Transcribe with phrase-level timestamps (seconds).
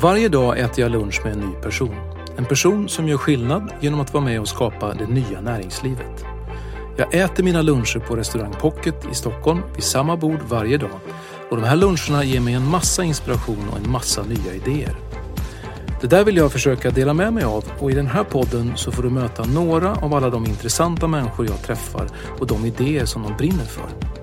[0.00, 1.94] Varje dag äter jag lunch med en ny person.
[2.36, 6.24] En person som gör skillnad genom att vara med och skapa det nya näringslivet.
[6.96, 11.00] Jag äter mina luncher på restaurang Pocket i Stockholm vid samma bord varje dag.
[11.50, 14.96] Och de här luncherna ger mig en massa inspiration och en massa nya idéer.
[16.00, 18.92] Det där vill jag försöka dela med mig av och i den här podden så
[18.92, 23.22] får du möta några av alla de intressanta människor jag träffar och de idéer som
[23.22, 24.17] de brinner för.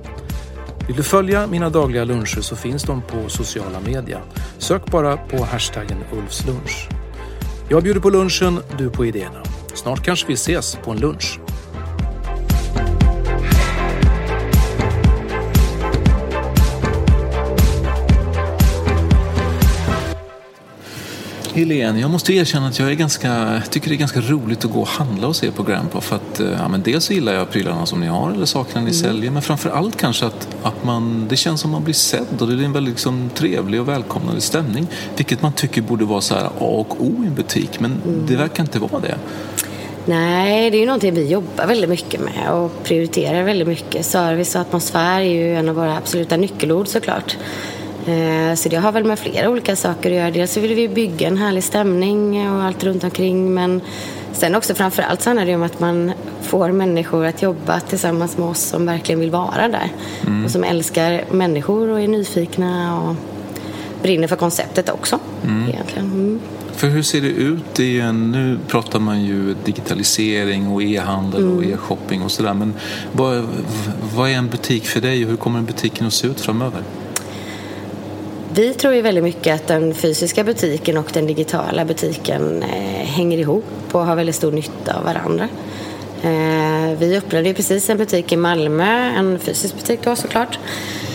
[0.88, 4.22] Vill du följa mina dagliga luncher så finns de på sociala media.
[4.58, 6.89] Sök bara på hashtaggen Ulfslunch.
[7.69, 9.44] Jag bjuder på lunchen, du på idéerna.
[9.73, 11.39] Snart kanske vi ses på en lunch.
[21.56, 24.81] Helene, jag måste erkänna att jag är ganska, tycker det är ganska roligt att gå
[24.81, 26.02] och handla och se på Grandpa.
[26.02, 28.86] För att, eh, ja, men dels så gillar jag prylarna som ni har eller sakerna
[28.86, 29.31] ni säljer.
[29.31, 32.53] Men framför allt kanske att, att man, det känns som man blir sedd och det
[32.53, 34.88] är en väldigt liksom, trevlig och välkomnande stämning.
[35.17, 37.80] Vilket man tycker borde vara så här A och O i en butik.
[37.80, 39.17] Men det verkar inte vara det.
[40.06, 44.06] Nej, det är ju någonting vi jobbar väldigt mycket med och prioriterar väldigt mycket.
[44.06, 47.38] Service och atmosfär är ju en av våra absoluta nyckelord såklart.
[48.06, 50.31] Eh, Så det har väl med flera olika saker att göra.
[50.31, 53.81] Dels så vill vi bygga en härlig stämning och allt runt omkring men
[54.34, 58.38] sen också framför allt så handlar det om att man får människor att jobba tillsammans
[58.38, 59.90] med oss som verkligen vill vara där
[60.46, 63.16] och som älskar människor och är nyfikna och
[64.02, 65.19] brinner för konceptet också
[65.69, 66.06] egentligen.
[66.06, 66.40] Mm.
[66.75, 71.63] För hur ser det ut i en, nu pratar man ju digitalisering och e-handel och
[71.66, 72.53] e-shopping och sådär.
[72.53, 72.74] Men
[73.12, 73.46] vad,
[74.16, 76.81] vad är en butik för dig och hur kommer butiken att se ut framöver?
[78.56, 83.38] Vi tror ju väldigt mycket att den fysiska butiken och den digitala butiken eh, hänger
[83.38, 85.48] ihop och har väldigt stor nytta av varandra.
[86.22, 90.60] Eh, vi öppnade ju precis en butik i Malmö, en fysisk butik då såklart.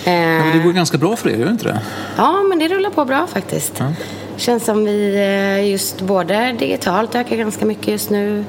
[0.05, 1.81] Eh, Ja, men det går ganska bra för er, gör det inte det?
[2.17, 3.72] Ja, men det rullar på bra faktiskt.
[3.78, 3.93] Ja.
[4.37, 8.45] Känns som vi eh, just både digitalt ökar ganska mycket just nu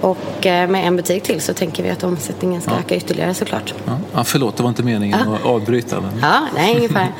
[0.00, 3.74] och eh, med en butik till så tänker vi att omsättningen ska öka ytterligare såklart.
[3.86, 3.98] Ja.
[4.14, 6.00] Ja, förlåt, det var inte meningen att avbryta.
[6.00, 6.10] Men...
[6.22, 7.12] Ja, nej, ungefär.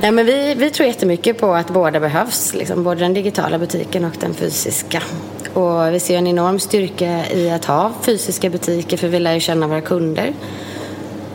[0.00, 4.04] nej, men vi, vi tror jättemycket på att båda behövs, liksom, både den digitala butiken
[4.04, 5.02] och den fysiska.
[5.54, 9.40] Och vi ser en enorm styrka i att ha fysiska butiker för vi lär ju
[9.40, 10.34] känna våra kunder.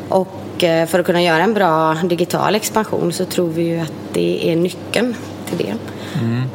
[0.10, 3.94] Och eh, för att kunna göra en bra digital expansion så tror vi ju att
[4.14, 5.16] det är nyckeln
[5.52, 5.74] till det.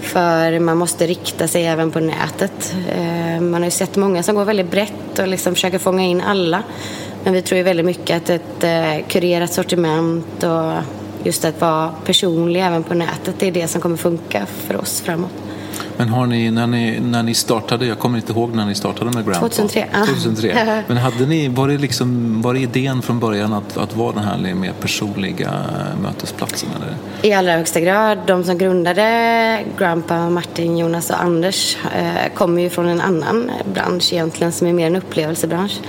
[0.01, 2.75] För man måste rikta sig även på nätet.
[2.97, 6.21] Eh, Man har ju sett många som går väldigt brett och liksom försöker fånga in
[6.21, 6.63] alla.
[7.25, 10.73] Men vi tror ju väldigt mycket att ett eh, kurerat sortiment och
[11.27, 15.01] just att vara personlig även på nätet, det är det som kommer funka för oss
[15.01, 15.31] framåt.
[15.97, 19.11] Men har ni när, ni, när ni startade, jag kommer inte ihåg när ni startade
[19.11, 19.49] med Grandpa.
[19.49, 20.07] 2003, ja.
[20.07, 20.83] 2003.
[20.87, 24.25] Men hade ni, var, det liksom, var det idén från början att, att vara den
[24.25, 25.53] här mer personliga
[26.03, 26.69] mötesplatsen?
[26.77, 26.97] Eller?
[27.23, 28.19] I allra högsta grad.
[28.27, 34.13] De som grundade Grandpa, Martin, Jonas och Anders eh, kommer ju från en annan bransch
[34.13, 35.81] egentligen som är mer en upplevelsebransch.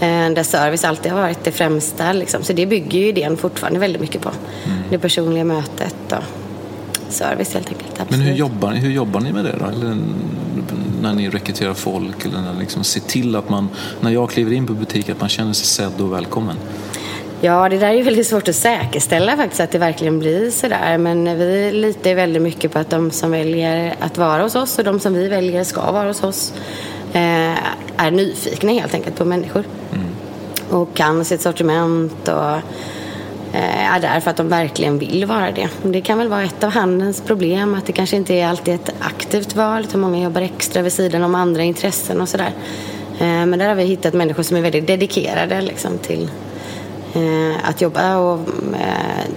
[0.00, 2.12] Eh, där service alltid har varit det främsta.
[2.12, 2.42] Liksom.
[2.42, 4.30] Så det bygger ju idén fortfarande väldigt mycket på.
[4.90, 6.22] Det personliga mötet och
[7.12, 7.92] service helt enkelt.
[7.98, 8.26] Men Absolut.
[8.26, 9.66] hur jobbar, ni, hur jobbar ni med det då?
[9.66, 9.96] Eller
[11.02, 13.68] när ni rekryterar folk eller när liksom ser till att man,
[14.00, 16.56] när jag kliver in på butik, att man känner sig sedd och välkommen?
[17.40, 20.98] Ja, det där är ju väldigt svårt att säkerställa faktiskt att det verkligen blir sådär.
[20.98, 24.84] Men vi litar väldigt mycket på att de som väljer att vara hos oss och
[24.84, 26.52] de som vi väljer ska vara hos oss
[27.12, 27.56] eh,
[27.96, 29.64] är nyfikna helt enkelt på människor.
[30.70, 32.56] Och kan sitt sortiment och
[33.52, 35.68] Eh, är där för att de verkligen vill vara det.
[35.82, 38.94] Det kan väl vara ett av handelns problem att det kanske inte är alltid ett
[39.00, 42.52] aktivt val utan många jobbar extra vid sidan om andra intressen och sådär.
[43.18, 46.30] Eh, men där har vi hittat människor som är väldigt dedikerade liksom, till
[47.14, 48.40] eh, att jobba och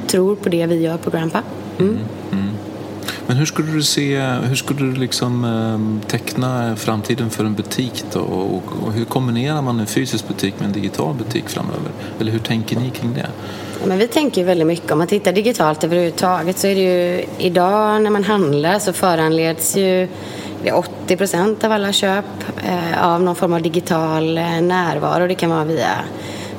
[0.07, 1.41] tror på det vi gör på Grandpa.
[1.79, 1.91] Mm.
[1.91, 2.06] mm.
[3.27, 8.04] Men hur skulle du se, hur skulle du liksom eh, teckna framtiden för en butik
[8.13, 8.19] då?
[8.19, 11.92] Och, och hur kombinerar man en fysisk butik med en digital butik framöver?
[12.19, 13.27] Eller hur tänker ni kring det?
[13.86, 17.25] Men vi tänker ju väldigt mycket, om man tittar digitalt överhuvudtaget så är det ju
[17.38, 20.07] idag när man handlar så föranleds ju
[20.74, 22.25] 80 procent av alla köp
[22.66, 25.27] eh, av någon form av digital eh, närvaro.
[25.27, 25.95] Det kan vara via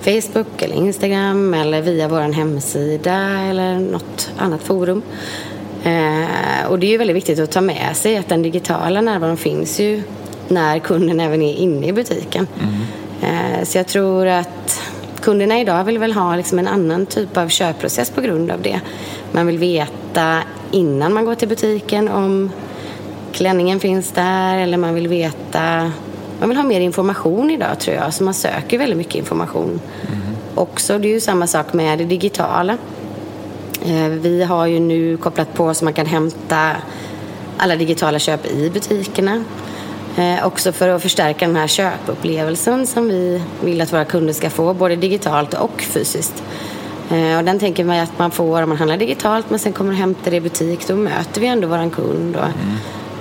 [0.01, 5.03] Facebook eller Instagram eller via vår hemsida eller något annat forum.
[5.87, 9.37] Eh, och det är ju väldigt viktigt att ta med sig att den digitala närvaron
[9.37, 10.03] finns ju
[10.49, 12.47] när kunden även är inne i butiken.
[12.61, 13.67] Mm.
[13.67, 14.81] så jag tror att
[15.21, 18.81] kunderna idag vill väl ha liksom en annan typ av köpprocess på grund av det.
[19.33, 22.51] Man vill veta innan man går till butiken om
[23.33, 25.93] klänningen finns där eller man vill veta
[26.41, 29.81] man vill ha mer information idag tror jag, så man söker väldigt mycket information.
[30.09, 30.21] Mm.
[30.55, 32.79] Också, det är ju samma sak med det digitala.
[33.85, 36.71] Eh, vi har ju nu kopplat på så man kan hämta
[37.57, 39.45] alla digitala köp i butikerna.
[40.17, 44.51] Eh, också för att förstärka den här köpupplevelsen som vi vill att våra kunder ska
[44.51, 46.43] få, både digitalt och fysiskt.
[47.11, 49.91] Eh, och den tänker man att man får om man handlar digitalt men sen kommer
[49.91, 50.89] och hämtar det i butik.
[50.89, 52.37] Då möter vi ändå våran kund.
[52.37, 52.53] Mm.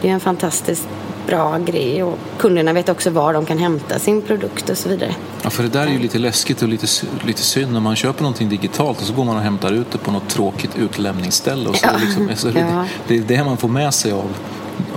[0.01, 0.87] Det är en fantastiskt
[1.27, 5.15] bra grej och kunderna vet också var de kan hämta sin produkt och så vidare.
[5.43, 6.87] Ja, för det där är ju lite läskigt och lite,
[7.25, 9.97] lite synd när man köper någonting digitalt och så går man och hämtar ut det
[9.97, 11.69] på något tråkigt utlämningsställe.
[11.69, 11.97] Och så ja.
[12.05, 12.85] liksom, så ja.
[13.07, 14.29] det, det är det man får med sig av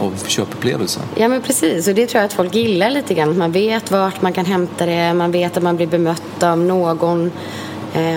[0.01, 1.03] av köpupplevelsen.
[1.15, 3.39] Ja men precis och det tror jag att folk gillar lite grann.
[3.39, 7.31] Man vet vart man kan hämta det, man vet att man blir bemött av någon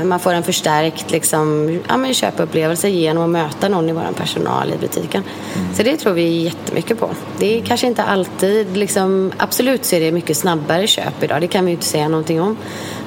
[0.06, 4.74] man får en förstärkt liksom, ja, men köpupplevelse genom att möta någon i vår personal
[4.74, 5.24] i butiken.
[5.56, 5.76] Mm.
[5.76, 7.10] Så det tror vi jättemycket på.
[7.40, 11.48] Det är kanske inte alltid, liksom, absolut så är det mycket snabbare köp idag, det
[11.48, 12.58] kan vi ju inte säga någonting om.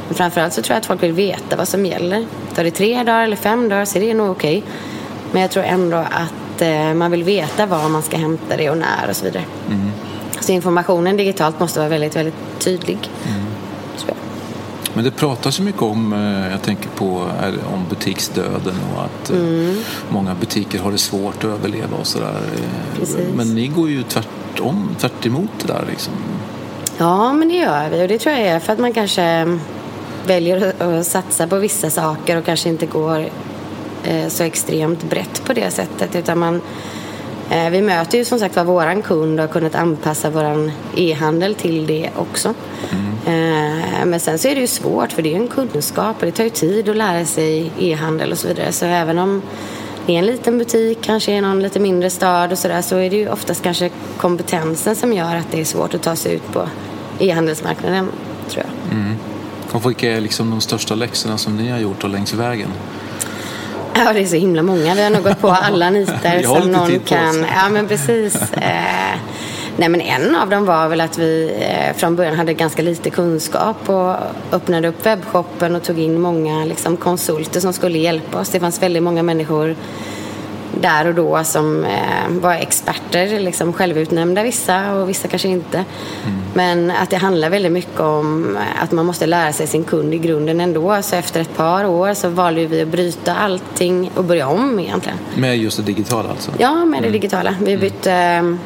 [0.08, 2.26] Men framförallt så tror jag att folk vill veta vad som gäller.
[2.54, 4.58] Tar det tre dagar eller fem dagar så är det nog okej.
[4.58, 4.70] Okay.
[5.32, 8.78] Men jag tror ändå att eh, man vill veta var man ska hämta det och
[8.78, 9.44] när och så vidare.
[9.68, 9.90] Mm.
[10.40, 12.98] Så informationen digitalt måste vara väldigt, väldigt tydlig.
[13.28, 13.53] Mm.
[14.94, 17.06] Men det pratas ju mycket om, eh, jag tänker på
[17.74, 19.76] om butiksdöden och att eh, mm.
[20.08, 22.40] många butiker har det svårt att överleva och sådär.
[23.00, 26.12] Eh, men ni går ju tvärtom, tvärt emot det där liksom.
[26.98, 29.58] Ja, men det gör vi och det tror jag är för att man kanske
[30.26, 33.28] väljer att satsa på vissa saker och kanske inte går
[34.28, 36.60] så extremt brett på det sättet utan man
[37.50, 41.54] Eh, vi möter ju som sagt var våran kund och har kunnat anpassa våran e-handel
[41.54, 42.54] till det också.
[43.26, 44.10] Mm.
[44.10, 46.32] Men sen så är det ju svårt för det är ju en kunskap och det
[46.32, 48.72] tar ju tid att lära sig e-handel och så vidare.
[48.72, 49.42] Så även om
[50.06, 53.10] det är en liten butik, kanske i någon lite mindre stad och sådär så är
[53.10, 56.52] det ju oftast kanske kompetensen som gör att det är svårt att ta sig ut
[56.52, 56.68] på
[57.18, 58.08] e-handelsmarknaden,
[58.48, 58.98] tror jag.
[58.98, 59.16] Mm.
[59.72, 62.68] Och vilka är liksom de största läxorna som ni har gjort och längs vägen?
[63.94, 64.94] Ja, det är så himla många.
[64.94, 67.46] Vi har nog gått på alla nitar som någon kan.
[67.54, 68.52] Ja, men precis.
[68.52, 69.18] Eh,
[69.76, 73.10] Nej men en av dem var väl att vi eh, från början hade ganska lite
[73.10, 74.14] kunskap och
[74.52, 78.48] öppnade upp webbshoppen och tog in många liksom, konsulter som skulle hjälpa oss.
[78.50, 79.76] Det fanns väldigt många människor
[80.84, 85.76] där och då som eh, var experter, liksom självutnämnda vissa och vissa kanske inte.
[85.76, 86.38] Mm.
[86.54, 90.18] Men att det handlar väldigt mycket om att man måste lära sig sin kund i
[90.18, 91.02] grunden ändå.
[91.02, 95.18] Så efter ett par år så valde vi att bryta allting och börja om egentligen.
[95.34, 96.52] Med just det digitala alltså?
[96.58, 97.12] Ja, med det mm.
[97.12, 97.54] digitala.
[97.60, 97.80] Vi mm.
[97.80, 98.58] bytte mm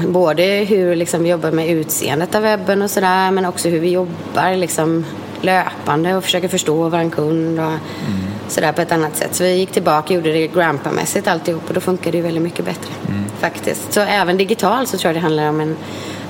[0.00, 3.90] både hur liksom, vi jobbar med utseendet av webben och sådär men också hur vi
[3.90, 5.04] jobbar liksom,
[5.40, 8.25] löpande och försöker förstå vår kund och mm.
[8.48, 9.34] Sådär på ett annat sätt.
[9.34, 12.42] Så vi gick tillbaka och gjorde det Grandpa-mässigt alltihop och då funkar det ju väldigt
[12.42, 13.24] mycket bättre mm.
[13.40, 13.92] faktiskt.
[13.92, 15.76] Så även digitalt så tror jag det handlar om en,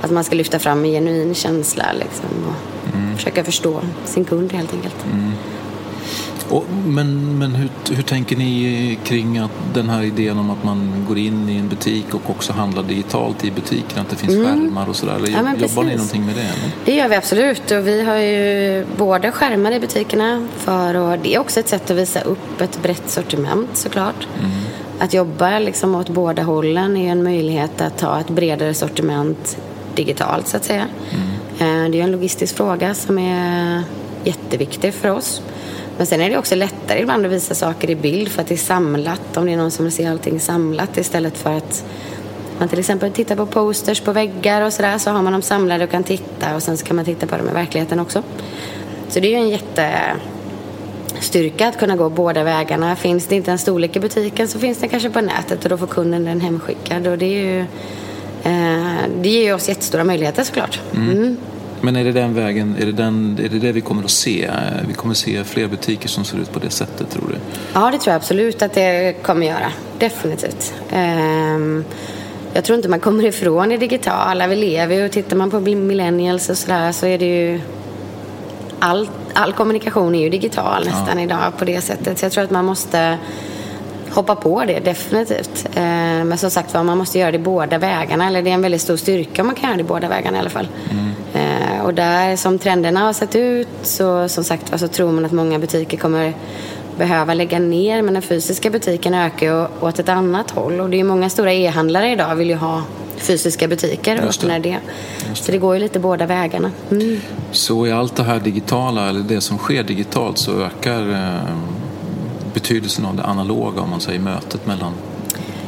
[0.01, 3.17] att man ska lyfta fram en genuin känsla liksom, och mm.
[3.17, 5.05] försöka förstå sin kund helt enkelt.
[5.13, 5.33] Mm.
[6.51, 11.05] Och, men men hur, hur tänker ni kring att den här idén om att man
[11.09, 14.47] går in i en butik och också handlar digitalt i butiken, att det finns mm.
[14.47, 15.19] skärmar och sådär?
[15.19, 15.77] Ja, jobbar precis.
[15.77, 16.41] ni någonting med det?
[16.41, 16.71] Eller?
[16.85, 21.35] Det gör vi absolut och vi har ju både skärmar i butikerna för och det
[21.35, 24.29] är också ett sätt att visa upp ett brett sortiment såklart.
[24.39, 24.51] Mm.
[24.99, 29.59] Att jobba liksom åt båda hållen är en möjlighet att ha ett bredare sortiment
[29.95, 30.87] digitalt så att säga.
[31.11, 31.85] Mm.
[31.87, 33.83] Eh, det är en logistisk fråga som är
[34.25, 35.43] jätteviktig för oss.
[35.97, 38.55] Men sen är det också lättare ibland att visa saker i bild för att det
[38.55, 39.37] är samlat.
[39.37, 41.85] Om det är någon som vill se allting samlat istället för att
[42.59, 45.85] man till exempel tittar på posters på väggar och sådär så har man dem samlade
[45.85, 48.23] och kan titta och sen så kan man titta på dem i verkligheten också.
[49.09, 52.97] Så det är ju en jättestyrka att kunna gå båda vägarna.
[52.97, 55.77] Finns det inte en storlek i butiken så finns den kanske på nätet och då
[55.77, 57.61] får kunden den hemskickad och det är ju
[58.43, 60.81] eh, det ger ju oss jättestora möjligheter såklart.
[60.95, 61.11] Mm.
[61.11, 61.37] Mm.
[61.87, 64.51] Men är det den vägen, är det, den, är det det vi kommer att se?
[64.89, 67.35] Vi kommer att se fler butiker som ser ut på det sättet tror du?
[67.73, 69.73] Ja, det tror jag absolut att det kommer göra.
[69.99, 70.75] Definitivt.
[70.93, 71.85] Um,
[72.53, 74.47] jag tror inte man kommer ifrån det digitala.
[74.47, 77.61] Vi lever ju och tittar man på millennials och sådär så är det ju
[78.79, 81.25] all, all kommunikation är ju digital nästan ja.
[81.25, 82.19] idag på det sättet.
[82.19, 83.19] Så jag tror att man måste
[84.17, 85.67] hoppa på det, definitivt.
[85.75, 85.83] Eh,
[86.25, 88.27] men som sagt var, man måste göra det båda vägarna.
[88.27, 90.41] Eller det är en väldigt stor styrka om man kan göra det båda vägarna i
[90.41, 90.69] alla fall.
[90.91, 91.81] Mm.
[91.81, 95.33] Och där som trenderna har sett ut så som sagt var så tror man att
[95.33, 96.35] många butiker kommer
[96.99, 98.03] behöva lägga ner.
[98.03, 100.81] Men den fysiska butiken ökar ju åt ett annat håll.
[100.81, 102.83] Och det är många stora e-handlare idag vill ju ha
[103.17, 104.71] fysiska butiker och öppnar det.
[105.29, 105.35] det.
[105.35, 106.71] Så det går ju lite båda vägarna.
[106.91, 107.21] Mm.
[107.53, 111.57] Så i allt det här digitala, eller det som sker digitalt, så ökar eh,
[112.57, 114.93] betydelsen av det analoga, om man säger mötet mellan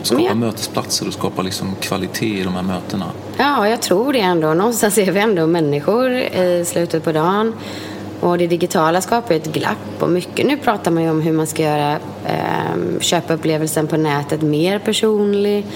[0.02, 0.35] skapa ja.
[0.35, 3.04] mötesplatser och skapa liksom kvalitet i de här mötena?
[3.37, 4.54] Ja, jag tror det ändå.
[4.54, 7.54] Någonstans är vi ändå människor i slutet på dagen.
[8.21, 11.47] Och det digitala skapar ett glapp och mycket nu pratar man ju om hur man
[11.47, 11.92] ska göra
[12.26, 15.66] eh, köpupplevelsen på nätet mer personlig.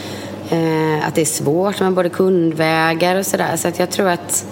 [0.50, 3.56] Eh, att det är svårt med både kundvägar och sådär.
[3.56, 4.46] Så att jag tror att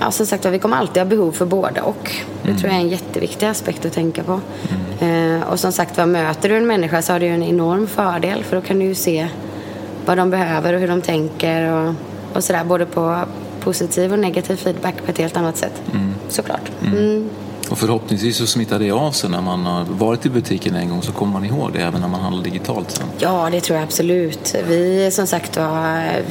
[0.00, 2.16] ja, som sagt vi kommer alltid ha behov för båda och.
[2.42, 2.60] Det mm.
[2.60, 4.40] tror jag är en jätteviktig aspekt att tänka på.
[5.00, 5.40] Mm.
[5.40, 8.44] Eh, och som sagt var, möter du en människa så har du en enorm fördel
[8.44, 9.28] för då kan du ju se
[10.06, 11.94] vad de behöver och hur de tänker och,
[12.32, 12.64] och sådär.
[12.64, 13.18] Både på
[13.60, 15.82] positiv och negativ feedback på ett helt annat sätt.
[15.92, 16.14] Mm.
[16.28, 16.70] Såklart.
[16.86, 17.30] Mm.
[17.70, 21.02] Och förhoppningsvis så smittar det av sig när man har varit i butiken en gång
[21.02, 23.06] så kommer man ihåg det även när man handlar digitalt sen.
[23.18, 24.54] Ja, det tror jag absolut.
[24.68, 25.58] Vi som sagt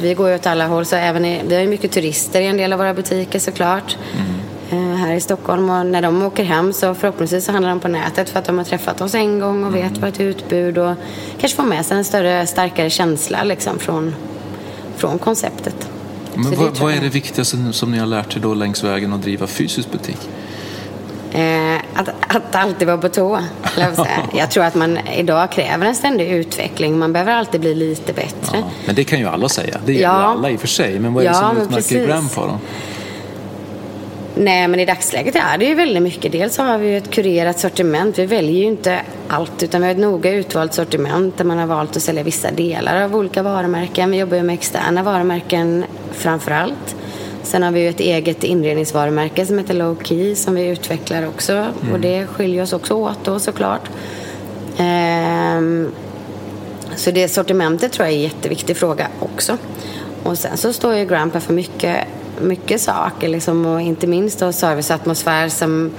[0.00, 2.46] vi går ju åt alla håll så även i, vi har ju mycket turister i
[2.46, 3.96] en del av våra butiker såklart.
[4.70, 4.96] Mm.
[4.96, 8.28] här i Stockholm och när de åker hem så förhoppningsvis så handlar de på nätet
[8.28, 10.00] för att de har träffat oss en gång och vet mm.
[10.00, 10.94] vad ett utbud och
[11.40, 14.14] kanske får med sig en större, starkare känsla liksom från,
[14.96, 15.88] från konceptet.
[16.34, 19.22] Men vad, vad, är det viktigaste som ni har lärt er då längs vägen att
[19.22, 20.28] driva fysisk butik?
[21.32, 23.40] Eh, att, att alltid vara på tå.
[24.32, 26.98] Jag tror att man idag kräver en ständig utveckling.
[26.98, 28.58] Man behöver alltid bli lite bättre.
[28.58, 29.80] Ja, men det kan ju alla säga.
[29.86, 30.10] Det gör ja.
[30.10, 30.98] alla i och för sig.
[30.98, 32.58] Men vad är det ja, som utmärker då?
[34.40, 36.32] Nej, men i dagsläget är det ju väldigt mycket.
[36.32, 38.18] Dels har vi ett kurerat sortiment.
[38.18, 41.66] Vi väljer ju inte allt, utan vi har ett noga utvalt sortiment där man har
[41.66, 44.10] valt att sälja vissa delar av olika varumärken.
[44.10, 46.96] Vi jobbar ju med externa varumärken framför allt.
[47.48, 51.52] Sen har vi ju ett eget inredningsvarumärke som heter Low Key som vi utvecklar också.
[51.52, 51.92] Mm.
[51.92, 53.90] Och det skiljer oss också åt då såklart.
[54.76, 55.92] Ehm,
[56.96, 59.58] så det sortimentet tror jag är en jätteviktig fråga också.
[60.22, 61.96] Och sen så står ju Grandpa för mycket,
[62.40, 65.90] mycket saker liksom, och inte minst då serviceatmosfär som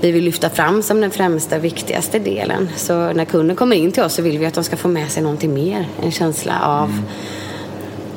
[0.00, 2.68] vi vill lyfta fram som den främsta viktigaste delen.
[2.76, 5.10] Så när kunden kommer in till oss så vill vi att de ska få med
[5.10, 5.88] sig någonting mer.
[6.02, 7.02] En känsla av, mm.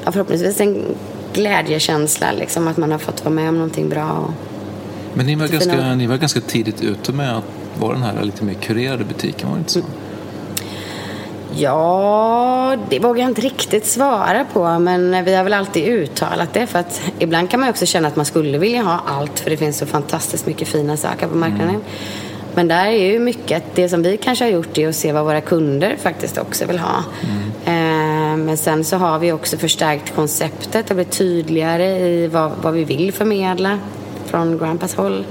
[0.06, 0.96] ja, förhoppningsvis en
[1.34, 4.34] glädjekänsla, liksom, att man har fått vara med om någonting bra.
[5.14, 7.44] Men ni var, ganska, ni var ganska tidigt ute med att
[7.80, 9.80] vara den här lite mer kurerade butiken, var det inte så?
[11.56, 16.68] Ja, det vågar jag inte riktigt svara på, men vi har väl alltid uttalat det.
[16.68, 19.58] För att ibland kan man också känna att man skulle vilja ha allt, för det
[19.58, 21.70] finns så fantastiskt mycket fina saker på marknaden.
[21.70, 21.82] Mm.
[22.56, 25.24] Men där är ju mycket, det som vi kanske har gjort är att se vad
[25.26, 27.04] våra kunder faktiskt också vill ha.
[27.66, 27.93] Mm.
[28.34, 32.74] Eh, men sen så har vi också förstärkt konceptet och blivit tydligare i vad, vad
[32.74, 33.80] vi vill förmedla
[34.26, 35.26] från Grandpas håll.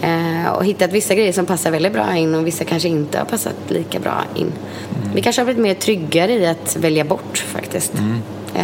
[0.00, 3.24] Eh, och hittat vissa grejer som passar väldigt bra in och vissa kanske inte har
[3.24, 4.42] passat lika bra in.
[4.42, 5.14] Mm.
[5.14, 7.92] Vi kanske har blivit mer tryggare i att välja bort faktiskt.
[7.94, 8.22] Mm.
[8.54, 8.62] Eh,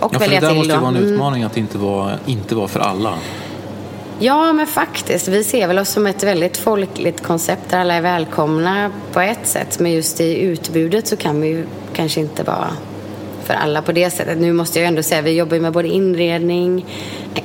[0.00, 0.48] och ja, välja till.
[0.48, 1.12] Det där måste ju vara en mm.
[1.12, 3.14] utmaning att inte vara, inte vara för alla.
[4.20, 5.28] Ja, men faktiskt.
[5.28, 9.46] Vi ser väl oss som ett väldigt folkligt koncept där alla är välkomna på ett
[9.46, 9.78] sätt.
[9.78, 12.70] Men just i utbudet så kan vi ju kanske inte vara
[13.48, 14.38] för alla på det sättet.
[14.38, 16.86] Nu måste jag ändå säga, vi jobbar med både inredning,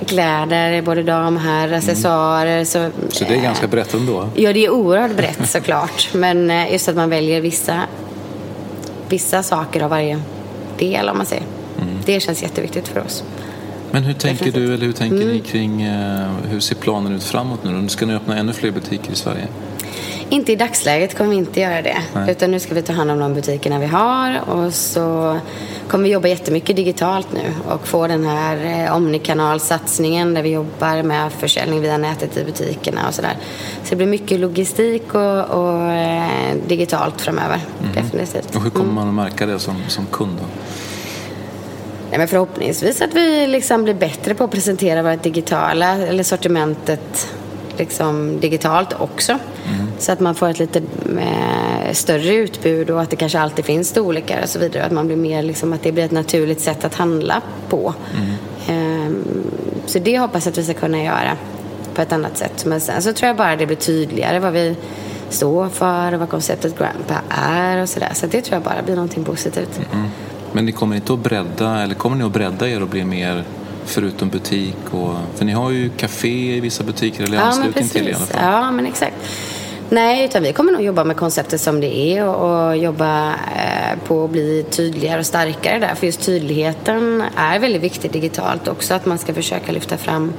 [0.07, 1.77] kläder, både dam och herr, mm.
[1.79, 2.65] accessoarer.
[2.65, 4.29] Så, så det är ganska brett ändå?
[4.35, 6.09] Ja, det är oerhört brett såklart.
[6.13, 7.81] Men eh, just att man väljer vissa,
[9.09, 10.21] vissa saker av varje
[10.77, 11.43] del, om man säger.
[11.81, 11.93] Mm.
[12.05, 13.23] Det känns jätteviktigt för oss.
[13.91, 15.27] Men hur tänker du, eller hur tänker mm.
[15.27, 17.89] ni kring, uh, hur ser planen ut framåt nu?
[17.89, 19.47] Ska ni öppna ännu fler butiker i Sverige?
[20.33, 21.97] Inte i dagsläget kommer vi inte göra det.
[22.13, 22.31] Nej.
[22.31, 25.39] Utan nu ska vi ta hand om de butikerna vi har och så
[25.87, 31.03] kommer vi jobba jättemycket digitalt nu och få den här eh, omnikanalsatsningen där vi jobbar
[31.03, 33.37] med försäljning via nätet i butikerna och sådär.
[33.83, 37.59] Så det blir mycket logistik och, och eh, digitalt framöver.
[37.81, 37.93] Mm.
[37.95, 38.55] Definitivt.
[38.55, 40.45] Och hur kommer man att märka det som, som kund då?
[42.09, 47.27] Nej, men förhoppningsvis att vi liksom blir bättre på att presentera vårt digitala eller sortimentet
[47.79, 49.31] liksom digitalt också.
[49.31, 49.87] Mm.
[49.99, 50.81] Så att man får ett lite
[51.19, 54.83] eh, större utbud och att det kanske alltid finns storlekar och så vidare.
[54.83, 57.93] Att man blir mer liksom, att det blir ett naturligt sätt att handla på.
[58.17, 59.05] Mm.
[59.07, 59.11] Eh,
[59.85, 61.37] Så det hoppas jag att vi ska kunna göra
[61.93, 62.65] på ett annat sätt.
[62.65, 64.75] Men sen så tror jag bara det blir tydligare vad vi
[65.29, 68.11] står för och vad konceptet Grandpa är och sådär.
[68.13, 69.79] Så det tror jag bara blir någonting positivt.
[69.93, 70.05] Mm.
[70.51, 73.43] Men ni kommer inte att bredda, eller kommer ni att bredda er och bli mer
[73.85, 74.75] förutom butik?
[74.91, 78.13] Och, för ni har ju café i vissa butiker, eller Ja, men anslutning till i
[78.13, 78.41] alla fall.
[78.43, 79.15] Ja, men exakt.
[79.89, 83.99] Nej, utan vi kommer nog jobba med konceptet som det är och, och jobba eh,
[84.07, 85.95] på att bli tydligare och starkare där.
[85.95, 88.93] För just tydligheten är väldigt viktig digitalt också.
[88.93, 90.33] Att man ska försöka lyfta fram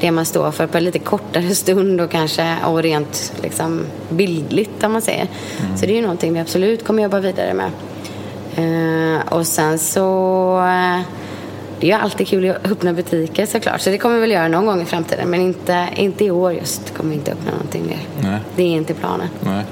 [0.00, 4.84] det man står för på en lite kortare stund och kanske och rent liksom, bildligt
[4.84, 5.28] om man säger.
[5.76, 7.70] Så det är ju någonting vi absolut kommer jobba vidare med.
[8.56, 11.00] Eh, och sen så eh,
[11.80, 13.80] det är ju alltid kul att öppna butiker såklart.
[13.80, 15.28] Så det kommer vi väl göra någon gång i framtiden.
[15.30, 17.98] Men inte, inte i år just kommer vi inte öppna någonting mer.
[18.30, 18.40] Nej.
[18.56, 19.28] Det är inte planen.
[19.40, 19.64] Nej.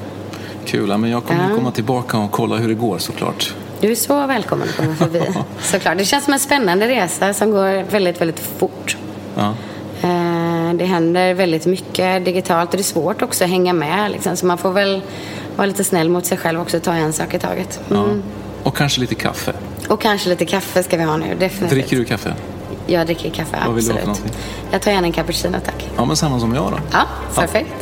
[0.67, 1.57] Kul, ja, men jag kommer Ja.
[1.57, 3.55] komma tillbaka och kolla hur det går såklart.
[3.81, 5.23] Du är så välkommen att komma förbi.
[5.61, 5.99] såklart.
[5.99, 8.97] Det känns som en spännande resa som går väldigt, väldigt fort.
[9.37, 9.55] Ja.
[10.03, 14.11] Eh, det händer väldigt mycket digitalt och det är svårt också att hänga med.
[14.11, 14.37] Liksom.
[14.37, 15.01] Så man får väl
[15.57, 17.81] vara lite snäll mot sig själv också och ta en sak i taget.
[17.91, 18.03] Mm.
[18.03, 18.15] Ja.
[18.63, 19.53] Och kanske lite kaffe.
[19.89, 21.71] Och kanske lite kaffe ska vi ha nu, definitivt.
[21.71, 22.35] Dricker du kaffe?
[22.87, 24.19] Jag dricker kaffe, Vad vill du ha för absolut.
[24.33, 24.43] någonting?
[24.71, 25.89] Jag tar gärna en cappuccino, tack.
[25.97, 26.79] Ja, men samma som jag då.
[26.93, 27.82] Ja, perfekt.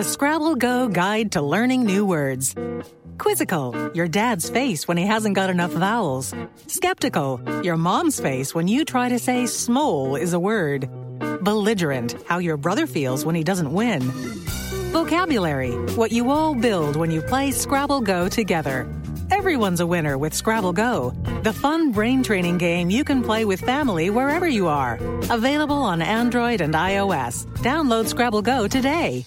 [0.00, 2.54] The Scrabble Go Guide to Learning New Words.
[3.18, 6.32] Quizzical, your dad's face when he hasn't got enough vowels.
[6.68, 10.88] Skeptical, your mom's face when you try to say smole is a word.
[11.42, 14.00] Belligerent, how your brother feels when he doesn't win.
[14.94, 18.90] Vocabulary, what you all build when you play Scrabble Go together.
[19.30, 23.60] Everyone's a winner with Scrabble Go, the fun brain training game you can play with
[23.60, 24.94] family wherever you are.
[25.28, 27.44] Available on Android and iOS.
[27.58, 29.26] Download Scrabble Go today.